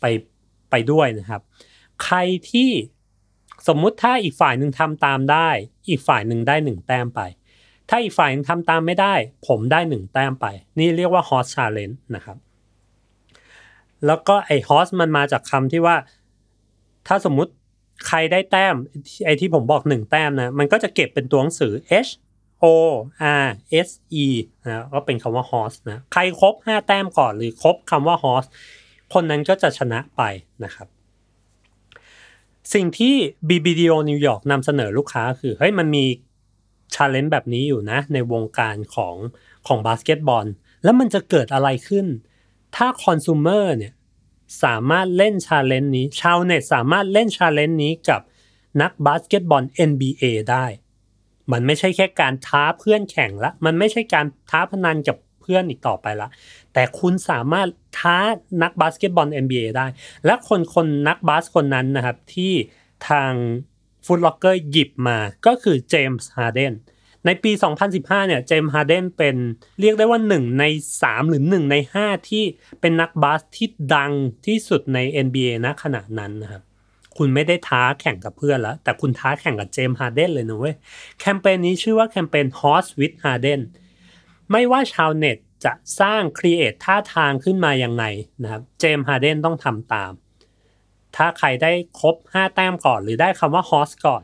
[0.00, 0.04] ไป
[0.70, 1.42] ไปด้วยนะครับ
[2.04, 2.16] ใคร
[2.50, 2.70] ที่
[3.68, 5.48] สมมุติถ้าอีกฝ่ายหนึ่งทำตามได้
[5.88, 7.20] อีกฝ่ายหนึ่งได้หนึ่งแต้มไป
[7.88, 9.14] ถ้าอีกฝ่ายหนึ่งทำตามไม่ได้
[9.46, 10.46] ผมได้หนึ่งแต้มไป
[10.78, 12.36] นี่เรียกว่า horse challenge นะครับ
[14.06, 15.96] แล้วก็ไอ้ horse มันมาจากคำที่ว่า
[17.06, 17.52] ถ้าสมมุติ
[18.06, 18.74] ใครได้แต้ม
[19.24, 21.72] ไอ้ที่ผมบอกหนึ่งแต้มนะ มันก็จะเก็บเป็นตัวหนังสือ
[22.06, 22.10] H
[22.62, 22.66] O
[23.42, 23.46] R
[23.86, 23.88] S
[24.24, 24.26] E
[24.64, 28.48] นะก็เป็นคำว่า horse นะ ใครครบ 5 แต้มก่อนหรือครบคำว่า horse
[29.12, 30.22] คนนั้นก็จะชนะไป
[30.64, 30.88] นะครับ
[32.74, 33.14] สิ่งที่
[33.48, 36.04] BBDO นิวยอร์กนำเสนอลูกค้าคือ เฮ้ยมันมี
[36.94, 39.16] challenge แบบนี้อยู่นะ ในวงการของ
[39.66, 40.46] ของบาสเกตบอล
[40.84, 42.06] แล้วมันจะเกิดอะไรขึ้น
[42.76, 43.92] ถ้าคอน sumer เนี่ย
[44.64, 48.20] สามารถเล่น challenge นี้ ชาวเน็ตสามารถเล่น challenge นี้กับ
[48.82, 50.66] นักบาสเกตบอล NBA ได้
[51.52, 56.28] มันไม่ใช่แค่การท้าเพื่อนแข่งละ มันไม่ใช่การท้าพนันกับเพื่อนอีกต่อไปละ
[56.72, 58.16] แต่คุณสามารถท้า
[58.62, 59.86] นักบาสเกตบอล NBA ได้
[60.26, 62.52] และคนคนนักบาสคนนั้นนะครับที่
[63.08, 63.32] ทาง
[64.06, 66.74] Foot Locker หยิบมาก็คือเจมส์ฮาร์เดน
[67.26, 67.52] ในปี
[67.90, 69.36] 2015 เนี่ย เจมส์ฮาร์เดนเป็น
[69.80, 70.64] เรียกได้ว่า 1 ใน
[70.98, 72.44] 3 หรือ 1 ใน 5 ที่
[72.80, 74.12] เป็นนักบาสที่ดัง
[74.46, 76.62] ที่สุดใน NBA ณขณะนั้นนะครับ
[77.16, 80.74] คุณไม่ได้ท้าแข่งกับเพื่อนแล้ว แต่คุณท้าแข่งกับเจมส์ฮาร์เดนเลยนะเว้ย
[81.20, 83.60] แคมเปญนี้ชื่อว่าแคมเปญ Horse with Harden
[84.50, 88.04] ไม่ว่าชาวเน็ตจะสร้าง create ท่าทางขึ้นมายังไง
[88.42, 90.12] นะครับ เจมส์ฮาร์เดนต้องทำตาม
[91.16, 94.22] ถ้าใครได้ครบ 5 แต้มก่อน หรือได้คำว่า Horse ก่อน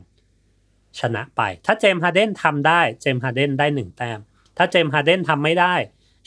[1.00, 4.18] ชนะไป ถ้าเจมส์ฮาร์เดนทำได้เจมส์ฮาร์เดนได้ 1 แต้ม
[4.57, 5.74] ถ้าเจมส์ฮาร์เดนทำไม่ได้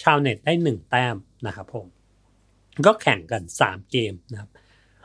[0.04, 1.16] ชาวเน็ตได้ 1 แต้ม
[1.48, 1.86] นะครับผม
[2.86, 4.50] ก็แข่งกัน 3 เกมนะครับ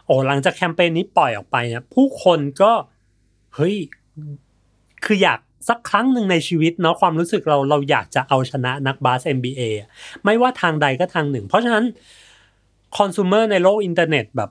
[0.05, 2.73] โอ้หลังจากแคมเปญนี้ปล่อยออกไปนะผู้คนก็
[3.55, 3.77] เฮ้ย
[5.05, 11.85] คืออยากสักครั้งหนึ่งในชีวิตเนาะความรู้สึกเราเราอยากจะเอาชนะนักบาส NBA ไม่ว่าทางใดก็ทางหนึ่ง เพราะฉะนั้น
[12.97, 14.51] คอน sumer ในโลกอินเทอร์เน็ตแบบ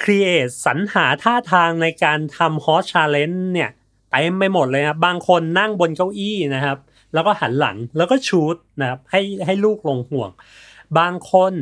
[0.00, 3.70] create สรรหาท่าทางในการทำ horse challenge เนี่ย
[4.10, 6.78] เต็มไปหมดเลยครับบางคนนั่งบนเก้าอี้นะครับ
[7.14, 10.30] แล้วก็หันหลังแล้วก็ shoot นะครับให้ให้ลูกลงห่วง
[10.98, 11.52] บางคน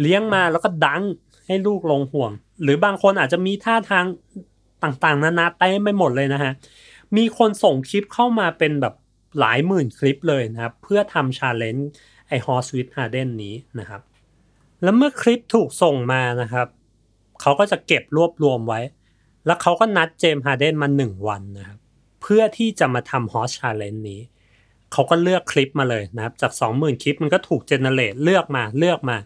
[0.00, 1.02] เลี้ยงมาแล้วก็ dunk
[1.46, 2.30] ให้ลูกลงห่วง
[2.62, 4.04] หรือบางคนอาจจะมีท่าทาง
[4.82, 6.52] ต่างๆ นานาเต็มไปหมดเลยนะฮะ
[7.16, 8.94] มีคนส่งคลิปเข้ามาเป็นแบบ
[9.38, 11.90] หลายหมื่นคลิปเลยนะครับ เพื่อทำ challenge
[12.28, 14.00] ไอ้ Horse with Harden นี้นะครับ
[14.82, 16.66] แล้วเมื่อคลิปถูกส่งมานะครับ
[17.40, 18.80] เขาก็จะเก็บรวบรวมไว้
[19.46, 21.78] แล้วเขาก็นัดเจมส์ฮาร์เดนมาหนึ่งวันนะครับ
[22.22, 24.20] เพื่อที่จะมาทำ horse challenge นี้
[24.92, 29.16] เขาก็เลือกคลิปมาเลยนะครับ จาก 20,000 คลิปมันก็ถูก generate เลือกมาเลือกมา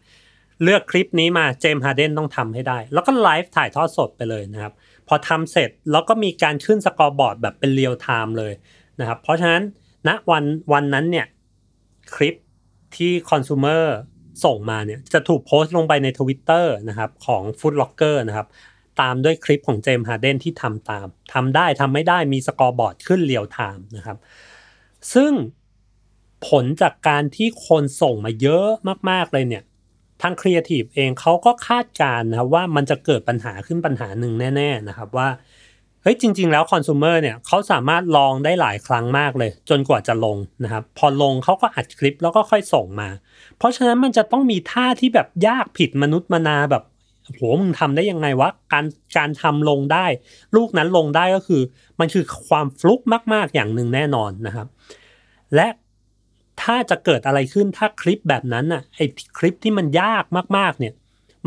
[0.62, 4.72] เลือกคลิปนี้มาเจมส์ฮาร์เดนต้องทำให้ได้ แล้วก็ไลฟ์ถ่ายทอดสดไปเลยนะครับ
[5.08, 8.52] พอทำเสร็จแล้วก็มีการขึ้น scoreboard แบบเป็นเรียลไทม์เลย
[9.00, 9.62] นะครับ เพราะฉะนั้น
[10.08, 11.26] ณวันวันนั้นเนี่ย
[12.14, 12.34] คลิป
[12.96, 13.84] ที่ consumer
[14.44, 18.46] ส่งมาเนี่ยจะถูกโพสต์ลงไปใน Twitter นะครับของ Foot Locker นะครับ
[19.00, 24.18] ตามด้วยคลิปของเจมส์ฮาร์เดนที่ทำตามทำได้ทำไม่ได้มี scoreboard ขึ้นเรียลไทม์นะครับ
[25.14, 25.32] ซึ่ง
[26.48, 28.68] ผลจากการที่คนส่งมาเยอะ
[29.10, 29.64] มาก ๆ เลยเนี่ย
[30.22, 35.28] ทางครีเอทีฟเองเขาก็คาดการณ์นะครับว่ามันจะเกิดปัญหาขึ้นปัญหาหนึ่งแน่ ๆ นะครับว่า
[36.02, 43.08] เฮ้ยจริง ๆ แล้วคอน sumer เนี่ยเขาสามารถลองได้หลายครั้งมากเลย จนกว่าจะลงนะครับ พอลงเขาก็อัดคลิปแล้วก็ค่อยส่งมา
[43.58, 46.84] เพราะฉะนั้นมันจะต้องมีท่าที่แบบยากผิดมนุษย์มนาแบบ
[47.36, 48.84] โหมึงทำได้ยังไงวะการ
[49.16, 50.06] การทำลงได้
[50.56, 51.62] ลูกนั้นลงได้ก็คือ
[52.00, 53.00] มันคือความฟลุก
[53.32, 54.66] มาก ๆอย่างหนึ่งแน่นอนนะครับ
[55.54, 55.68] และ
[56.62, 59.00] ถ้าจะเกิดอะไรขึ้นถ้าคลิปแบบนั้นน่ะไอ
[59.38, 60.24] คลิปที่มันยาก
[60.56, 60.94] มาก ๆ เนี่ย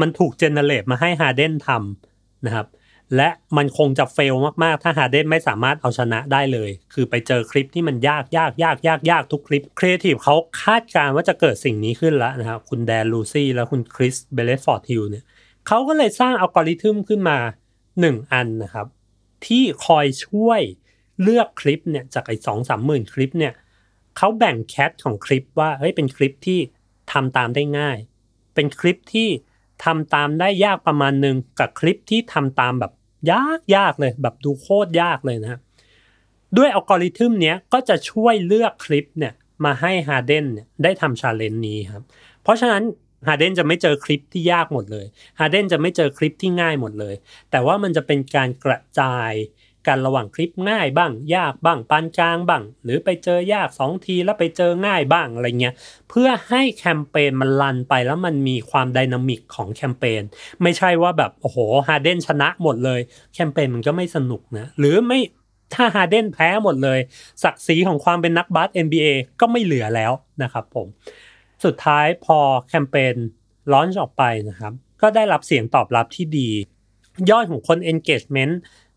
[0.01, 2.67] มันถูก generate มาให้ฮาร์เดนทำนะครับ
[3.17, 15.25] และมันคงจะ fail มากๆ ถ้าฮาร์เดนไม่สามารถเอาชนะได้เลย คือไปเจอคลิปที่มันยากยากยากยากยากทุกคลิปครีเอทีฟเขาคาดการณ์ว่าจะเกิดสิ่งนี้ขึ้นแล้วนะครับ คุณแดนลูซี่และคุณคริสเบลฟอร์ดฮิลเนี่ย
[15.67, 17.37] เขาก็เลยสร้างอัลกอริทึมขึ้นมา
[17.85, 18.87] 1 อันนะครับ
[19.45, 20.61] ที่คอยช่วย
[21.21, 23.53] เลือกคลิปเนี่ยจากไอ้สองสามหมื่นคลิปเนี่ย
[24.17, 26.59] เขาแบ่ง cat ของคลิปว่าเฮ้ยเป็นคลิปที่
[27.11, 27.97] ทำตามได้ง่าย
[28.55, 29.29] เป็นคลิปที่
[29.85, 32.91] ทำตามได้ยากประมาณหนึ่งกับคลิปที่ทำตามแบบ
[33.31, 35.61] ยากยากเลย แบบดูโคตรยากเลยนะครับ
[36.57, 39.33] ด้วยอัลกอริทึมเนี้ยก็จะช่วยเลือกคลิปเนี่ย
[39.65, 42.03] มาให้ฮาร์เดนเนี่ยได้ทำ challenge นี้ครับ
[42.43, 42.83] เพราะฉะนั้น
[43.27, 45.05] ฮาร์เดนจะไม่เจอคลิปที่ยากหมดเลย
[45.39, 47.15] ฮาร์เดนจะไม่เจอคลิปที่ง่ายหมดเลย
[47.51, 49.33] แต่ว่ามันจะเป็นการกระจาย
[49.89, 55.75] กันระหว่างคลิปง่ายบ้าง ยากบ้างปานกลางบ้าง หรือไปเจอยาก 2 ทีแล้วไปเจอง่ายบ้างอะไรเงี้ย
[56.09, 60.21] เพื่อให้แคมเปญมันรันไปแล้วมันมีความไดนามิกของแคมเปญ
[60.61, 61.57] ไม่ใช่ว่าแบบโอ้โห
[61.87, 62.99] ฮาเดนชนะหมดเลย
[63.33, 65.19] แคมเปญมันก็ไม่สนุกนะหรือไม่
[65.73, 66.99] ถ้าฮาเดนแพ้หมดเลย
[67.43, 69.09] ศักดิ์ศรีของความเป็นนักบาส NBA
[69.39, 70.11] ก็ไม่เหลือแล้ว
[70.43, 70.87] นะครับผม
[71.65, 73.15] สุดท้ายพอแคมเปญ
[73.71, 76.49] ลอนช์ออกไปนะครับ ก็ได้รับเสียงตอบรับที่ดี
[77.29, 78.53] ยอดของคน engagement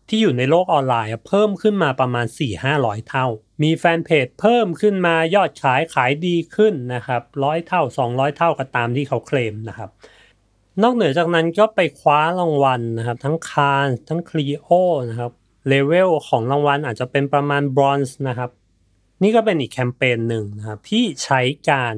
[0.09, 2.25] ที่อยู่ในโลกออนไลน์เพิ่มขึ้นมาประมาณ
[2.67, 3.27] 4-500 เท่า
[3.63, 9.89] มีแฟนเพจเพิ่มขึ้นมายอดขายขายดีขึ้นนะครับร้อยเท่า 200 เท่าก็ตามที่เขาเคลมนะครับ
[10.83, 14.69] นอกเหนือจากนั้นก็ไปคว้ารางวัลนะครับทั้ง Cannes ทั้ง Clio
[15.09, 15.31] นะครับ
[15.67, 18.49] เลเวลของรางวัลอาจจะเป็นประมาณบรอนซ์นะครับ
[19.23, 21.95] นี่ก็เป็นอีกแคมเปญหนึ่งนะครับที่ใช้การ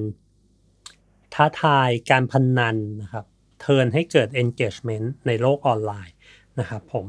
[1.33, 3.25] ท้าทายการพนันนะครับ
[3.61, 6.15] turn ให้เกิด engagement ในโลกออนไลน์
[6.59, 7.05] นะครับผม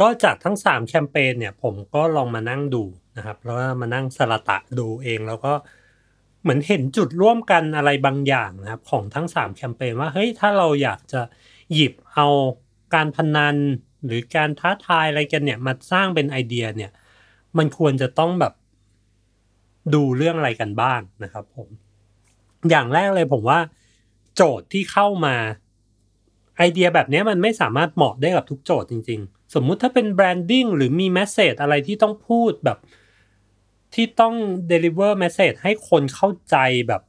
[0.00, 2.82] ก็จากทั้ง 3 แคมเปญเนี่ยผมก็ลองมานั่งดู
[3.16, 5.52] นะครับแล้วก็มานั่งสระตะดูเองแล้วก็
[6.42, 11.20] เหมือนเห็นจุดร่วมกันอะไรบางอย่างนะครับของทั้ง 3 แคมเปญว่าเฮ้ยถ้าเราอยากจะ
[11.72, 12.26] หยิบเอา
[12.94, 13.56] การพนัน
[14.06, 16.90] หรือการท้าทายอะไรกันเนี่ยมาสร้างเป็นไอเดียเนี่ย
[17.58, 18.54] มันควรจะต้องแบบ
[19.94, 21.68] ดูเรื่องอะไรกันบ้างนะครับผม
[22.70, 23.60] อย่างแรกเลยผมว่า
[24.36, 25.36] โจทย์ที่เข้ามา
[26.56, 32.78] ไอเดียแบบนี้มันไม่สามารถเหมาะได้กับทุกโจทย์จริง ๆ สมมุติถ้าเป็น branding หรือมี message อะไรที่ต้องพูดแบบ
[33.94, 34.34] ที่ต้อง
[34.70, 36.56] deliver message ให้คนเข้าใจ
[36.88, 37.02] แบบ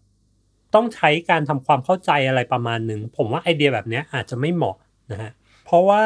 [0.75, 4.77] ต้องใช้การทำความเข้าใจอะไรประมาณหนึ่งผมว่าไอเดียแบบนี้อาจจะไม่เหมาะ
[5.11, 5.31] นะฮะ
[5.65, 6.03] เพราะว่า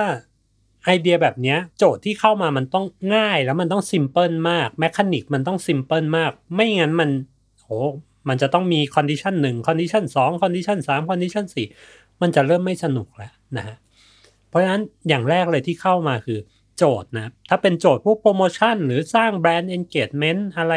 [0.86, 7.10] ไอเดียแบบนี้โจทย์ที่เข้ามามันต้องง่ายแล้วมันต้อง simple มาก mechanic มันต้อง simple มาก ไม่งั้นมัน
[7.60, 7.70] โห
[8.30, 11.68] มันจะต้องมี condition หนึ่ง condition สอง condition สาม condition สี่
[12.22, 13.76] มันจะเริ่มไม่สนุกแล้วนะฮะ
[14.50, 16.40] เพราะฉะนั้นอย่างแรกเลยที่เข้ามาคือ
[16.78, 20.74] โจทย์นะถ้าเป็นโจทย์พวกโปรโมชั่นหรือสร้างแบรนด์ engagement อะไร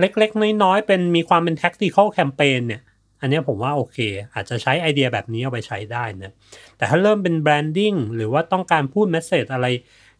[0.00, 2.82] เล็กๆ น้อยๆ เป็นมีความเป็น tactical campaign เนี่ย
[3.20, 3.98] อันนี้ผมว่าโอเค
[4.34, 6.32] อาจจะใช้ไอเดียแบบนี้เอาไปใช้ได้นะ
[6.76, 9.66] แต่ถ้าเริ่มเป็น branding หรือว่าต้องการพูด message อะไร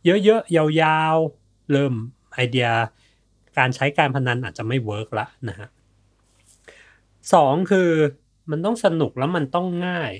[0.04, 1.94] เยอะๆ ยาวๆ เริ่ม
[2.34, 2.68] ไอเดีย
[3.58, 5.68] การใช้การพนันอาจจะไม่เวิร์กละนะฮะ
[7.34, 7.90] สองคือ
[8.50, 10.12] มันต้องสนุกแล้วมันต้องง่าย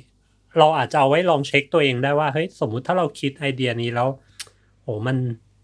[0.59, 4.09] เราอาจจะเอาไว้ลองเช็คตัวเองได้ว่าเฮ้ยสมมุติถ้าเราคิดไอเดียนี้แล้ว
[4.83, 5.17] โอ้มัน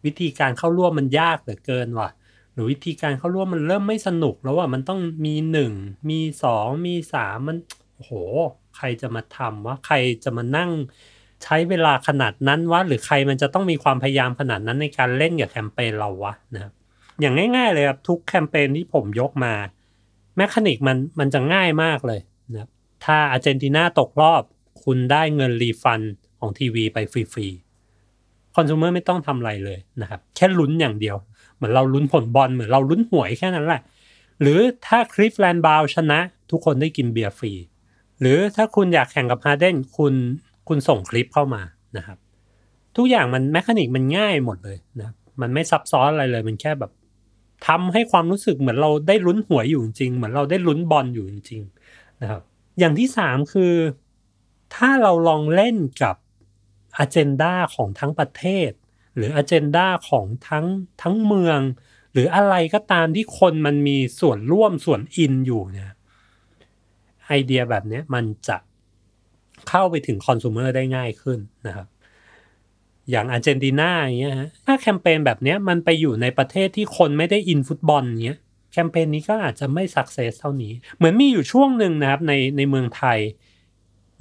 [0.04, 2.11] วิธีการเข้าร่วมมันยากเหลือเกินว่ะ
[2.52, 5.72] หรือวิธีการเข้าร่วมมันเริ่มไม่สนุกแล้วว่ามันต้องมีหนึ่ง
[6.11, 7.56] มีสองมีสามมัน
[7.94, 8.12] โอ้โห
[8.76, 10.70] ใครจะมาทำวะใครจะมานั่ง
[11.42, 16.72] ใช้เวลาขนาดนั้นวะหรือใครมันจะต้องมีความพยายามขนาดนั้นในการเล่นกับแคมเปญเราวะนะครับ
[17.20, 19.54] อย่างง่าย ๆ เลยครับทุกแคมเปญที่ผมยกมา
[20.37, 22.20] mechanic มันมันจะง่ายมากเลย
[22.53, 22.70] นะครับ
[23.05, 24.42] ถ้าอาร์เจนตินาตกรอบ
[24.85, 26.00] คุณได้เงิน refund
[26.40, 31.16] ของทีวีไปฟรีๆคอน sumer ไม่ต้องทำอะไรเลยนะครับ แค่ลุ้นอย่างเดียว
[31.55, 33.83] เหมือนเราลุ้นผลบอลเหมือนเราลุ้นหวยแค่นั้นแหละ
[34.40, 36.18] หรือถ้า Cleveland Browns ชนะ
[36.51, 37.53] ทุกคนได้กินเบียร์ฟรี
[38.20, 40.14] หรือถ้าคุณอยากแข่งกับฮาเดนคุณ
[40.68, 41.62] คุณส่งคลิปเข้ามา
[41.96, 42.18] นะครับ
[42.96, 46.92] ทุกอย่างมันแมคานิกมันง่ายหมดเลยนะมันไม่ซับซ้อนอะไรเลย มันแค่แบบ
[47.66, 51.62] ทำให้ความรู้สึกเหมือนเราได้ลุ้นหวยอยู่จริง เหมือนเราได้ลุ้นบอลอยู่จริง
[52.23, 52.42] นะครับ
[52.79, 53.75] อย่างที่สามคือ
[54.75, 56.16] ถ้าเราลองเล่นกับ
[56.99, 58.71] อ g e n d a ของทั้งประเทศ
[59.16, 60.66] หรืออ g e n d a ของทั้ง
[61.03, 61.61] ทั้งเมือง
[62.12, 65.92] หรืออะไรก็ตามที่คนมันมีส่วนร่วมส่วนอินอยู่เนี่ย
[67.27, 68.57] ไอเดียแบบนี้มันจะ
[69.69, 71.87] เข้าไปถึงคอน sumer ได้ง่ายขึ้นนะครับ
[73.11, 78.38] อย่างอาร์เจนตินาอย่างเงี้ยฮะถ้าแคมเปญแบบเนี้ยมันไปอยู่ในประเทศที่คนไม่ได้อินฟุตบอลเงี้ย
[78.73, 83.19] แคมเปญนี้ก็อาจจะไม่สักเซสเท่านี้ เหมือนมีอยู่ช่วงหนึ่งนะครับในในเมืองไทย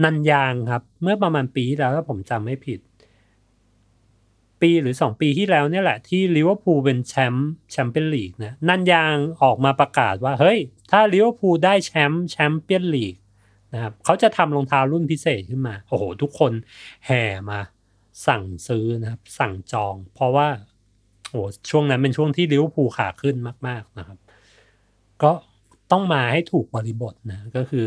[0.04, 2.80] นันยางครับ เมื่อประมาณปีแล้วถ้าผมจำไม่ผิด
[4.62, 10.60] ปีหรือสองปีที่แล้วเนี่ยแหละที่ลิเวอร์พูลเป็นแชมป์แชมเปี้ยนลีกนะนันยางออกมาประกาศว่าเฮ้ย
[10.91, 13.15] ถ้าลิเวอร์พูลได้แชมป์แชมเปี้ยนลีก
[13.74, 16.52] นะครับเขาจะทำรองเท้ารุ่นพิเศษขึ้นมา โอ้โห ทุกคน
[17.06, 17.60] แห่มา
[18.28, 20.47] สั่งซื้อนะครับ สั่งจอง เพราะว่า
[21.30, 23.36] โอ้ช่วงนั้นเป็นช่วงที่ลิเวอร์พูลขาขึ้น
[23.67, 24.17] มาก ๆนะครับ
[25.23, 25.32] ก็
[25.91, 27.86] ต้องมาให้ถูกบริบทนะก็คือ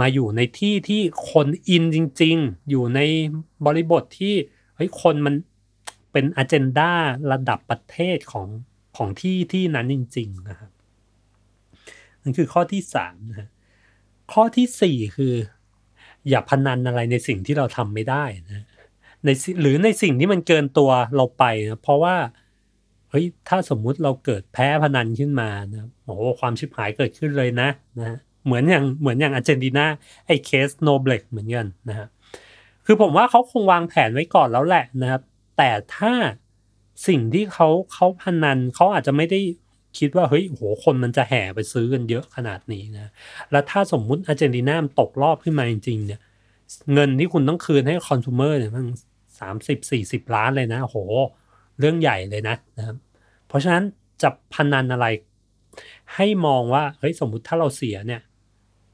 [0.00, 3.00] มาอยู่ในที่ที่คนอินจริง ๆ อยู่ใน
[3.66, 4.34] บริบทที่
[4.76, 5.34] เฮ้ยคนมัน
[6.12, 6.92] เป็นอ g e n d a
[7.32, 8.48] ระดับประเทศของ
[8.96, 10.70] ของที่ที่นั้นจริง ๆ นะครับ
[12.22, 13.50] นั่นคือข้อที่สามนะ
[14.32, 15.34] ข้อที่สี่คือ
[16.28, 18.66] อย่าพนันอะไรในสิ่งที่เราทำไม่ได้นะ
[19.24, 19.28] ใน
[19.60, 22.16] หรือในสิ่งที่มันเกินตัวเราไปนะเพราะว่า
[23.10, 29.86] เฮ้ยถ้าสมมุติเราเกิดแพ้พนันขึ้นมานะโอ้ความชิบหายเกิดขึ้นเลยนะนะเหมือนอย่างเหมือนอย่างอาร์เจนตินา
[30.26, 32.08] ไอ้เคส Noblex เหมือนกันนะฮะ
[32.86, 35.22] คือผมว่าเขาคงวางแผนไว้ก่อนแล้วแหละนะครับ
[35.58, 36.12] แต่ถ้า
[37.08, 39.40] สิ่งที่เขาเขาพนันเขาอาจจะไม่ได้
[39.98, 43.10] คิดว่าเฮ้ยโหคนมันจะแห่ไปซื้อกันเยอะขนาดนี้นะ
[43.50, 46.20] แล้วถ้าสมมุติอาร์เจนตินาตกรอบขึ้นมาจริงๆเนี่ย
[46.94, 48.84] เงินที่คุณต้องคืนให้ consumer เนี่ยมัน
[49.40, 50.98] สามสิบสี่สิบล้านเลยนะโห
[51.78, 52.96] เรื่องใหญ่เลยนะนะครับ
[53.48, 53.84] เพราะฉะนั้น
[54.22, 55.06] จะพนันอะไร
[56.14, 58.22] ให้มองว่าเฮ้ยสมมุติถ้าเราเสียเนี่ย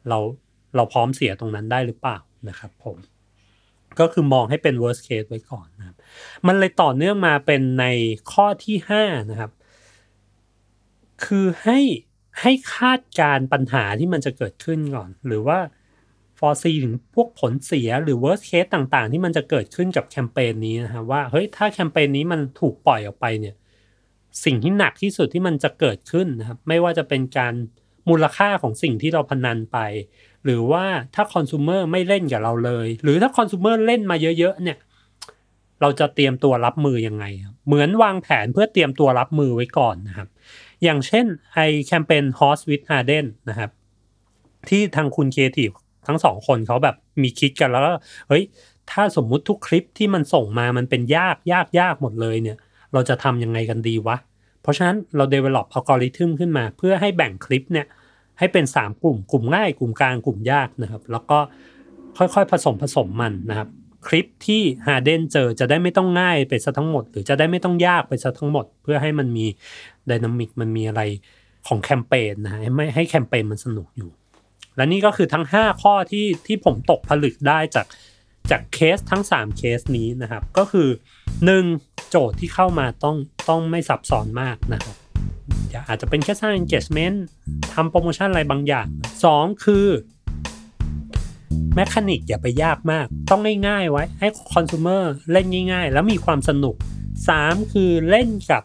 [0.09, 0.19] เรา
[0.77, 2.97] เราพร้อมเสียตรงนั้นได้หรือเปล่านะครับผม
[3.99, 5.97] ก็คือมองให้เป็น worst case ไว้ก่อนนะครับ
[6.47, 7.87] มันเลยต่อเนื่องมาเป็นใน
[8.33, 9.53] ข้อที่ห้านะครับ
[11.25, 11.79] คือให้
[12.41, 15.59] ให้คาดการปัญหาที่มันจะเกิดขึ้นก่อน หรือว่า
[16.39, 23.55] foresee ถึงพวกผลเสียหรือ worst case ต่างๆ ที่มันจะเกิดขึ้นกับแคมเปญนี้นะครว่าเฮ้ยถ้าแคมเปญนี้มันถูกปล่อยออกไปเนี่ย
[24.45, 27.55] สิ่งที่หนักที่สุดที่มันจะเกิดขึ้นนะครับไม่ว่าจะเป็นการ
[28.09, 29.79] มูลค่าของสิ่งที่เราพนันไป
[30.45, 34.79] หรือว่าถ้าคอน sumer ไม่เล่นกับเราเลย หรือถ้าคอน sumer เล่นมาเยอะๆเนี่ย
[35.81, 37.25] เราจะเตรียมตัวรับมือยังไง
[37.67, 40.29] เหมือนวางแผนเพื่อเตรียมตัวรับมือไว้ก่อนนะครับ
[40.83, 43.71] อย่างเช่นไอแคมเปญ Horse with Arden นะครับ
[44.69, 45.71] ที่ทางคุณเคทีฟ
[46.07, 47.93] ทั้งสองคนเขาแบบมีคิดกันแล้วก็
[48.29, 48.45] เฮ้ย
[48.91, 52.57] ถ้าสมมุติทุกคลิปที่มันส่งมามันเป็นยากยากยากหมดเลยเนี่ย
[52.93, 54.17] เราจะทำยังไงกันดีวะ
[54.63, 57.87] เพราะฉะนั้นเรา develop อัลกอริทึมขึ้นมา เพื่อให้แบ่งคลิปเนี่ย
[58.39, 61.39] ให้เป็น 3 กลุ่มกลุ่มง่ายกลุ่มกลางกลุ่มยากนะครับ แล้วก็
[62.19, 63.69] ค่อยๆผสมผสมมันนะครับ
[64.07, 69.47] คลิปที่ฮาเดนเจอจะได้ไม่ต้องง่ายไปซะทั้งหมด หรือจะได้ไม่ต้องยากไปซะทั้งหมด เพื่อให้มันมี
[70.11, 71.03] ดินามิกมันมีอะไร
[71.69, 74.11] ของแคมเปญนะฮะให้ไม่ให้แคมเปญมันสนุกอยู่
[74.77, 77.87] และนี่ก็คือทั้ง 5 ข้อที่ที่ผมตกผลึกได้จาก
[78.51, 80.89] จากเคสทั้ง 3 เคสนี้นะครับ ก็คือ
[81.49, 82.09] 1.
[82.11, 83.17] โจทย์ที่เข้ามาต้อง
[83.49, 84.97] ต้องไม่ซับซ้อนมากนะครับ
[85.73, 87.19] อาอาจจะเป็นแค่สร้าง engagement
[87.73, 88.87] ทำโปรโมชั่นอะไรบางอย่าง
[89.27, 89.65] 2.
[89.65, 89.87] คือ
[91.75, 96.77] mechanic อย่าไปยากมาก ต้องง่ายๆไว้ให้ consumer เล่นง่ายๆ แล้วมีความสนุก
[97.25, 97.73] 3.
[97.73, 98.63] คือเล่นกับ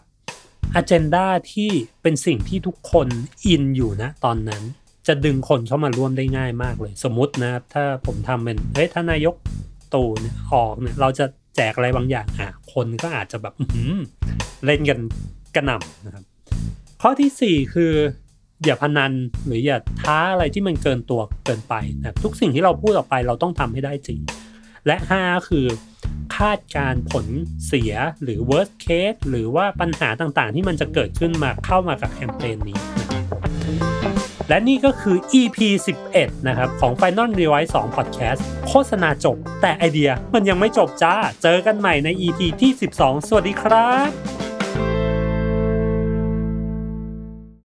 [0.80, 1.70] agenda ที่
[2.02, 3.08] เป็นสิ่งที่ทุกคน
[3.46, 4.62] อินอยู่นะตอนนั้น
[5.06, 9.34] จะดึงคนเข้ามาร่วมได้ง่ายมากเลย สมมตินะครับถ้าผมทำเป็นเฮ้ยถ้านายก
[9.94, 13.82] ตู่เนี่ยออกเนี่ยเราจะแจกอะไรบางอย่างอะคนก็อาจจะแบบอื
[14.64, 14.98] เล่นกัน
[15.54, 16.24] กระหน่ำนะครับ
[17.02, 17.92] ข้อที่ 4 คือ
[18.64, 19.12] อย่าพนัน
[19.46, 24.20] หรืออย่าท้าอะไรที่มันเกินตัวเกินไปนะครับทุกสิ่งที่เราพูดออกไปเราต้องทำให้ได้จริง
[24.86, 25.66] และ 5 คือ
[26.36, 27.26] คาดการ์ผล
[27.66, 33.21] เสียหรือ worst case หรือว่าปัญหาต่างๆ ที่มันจะเกิดขึ้นมาเข้ามากับแคมเปญนี้นะครับ
[34.48, 35.58] และนี่ก็คือ EP
[36.04, 44.51] 11 นะครับ ของ Final Rewise 2 Podcast โฆษณาจบ แต่ไอเดียมันยังไม่จบจ้า เจอกันใหม่ใน EP ที่ 12 สวัสดีครับ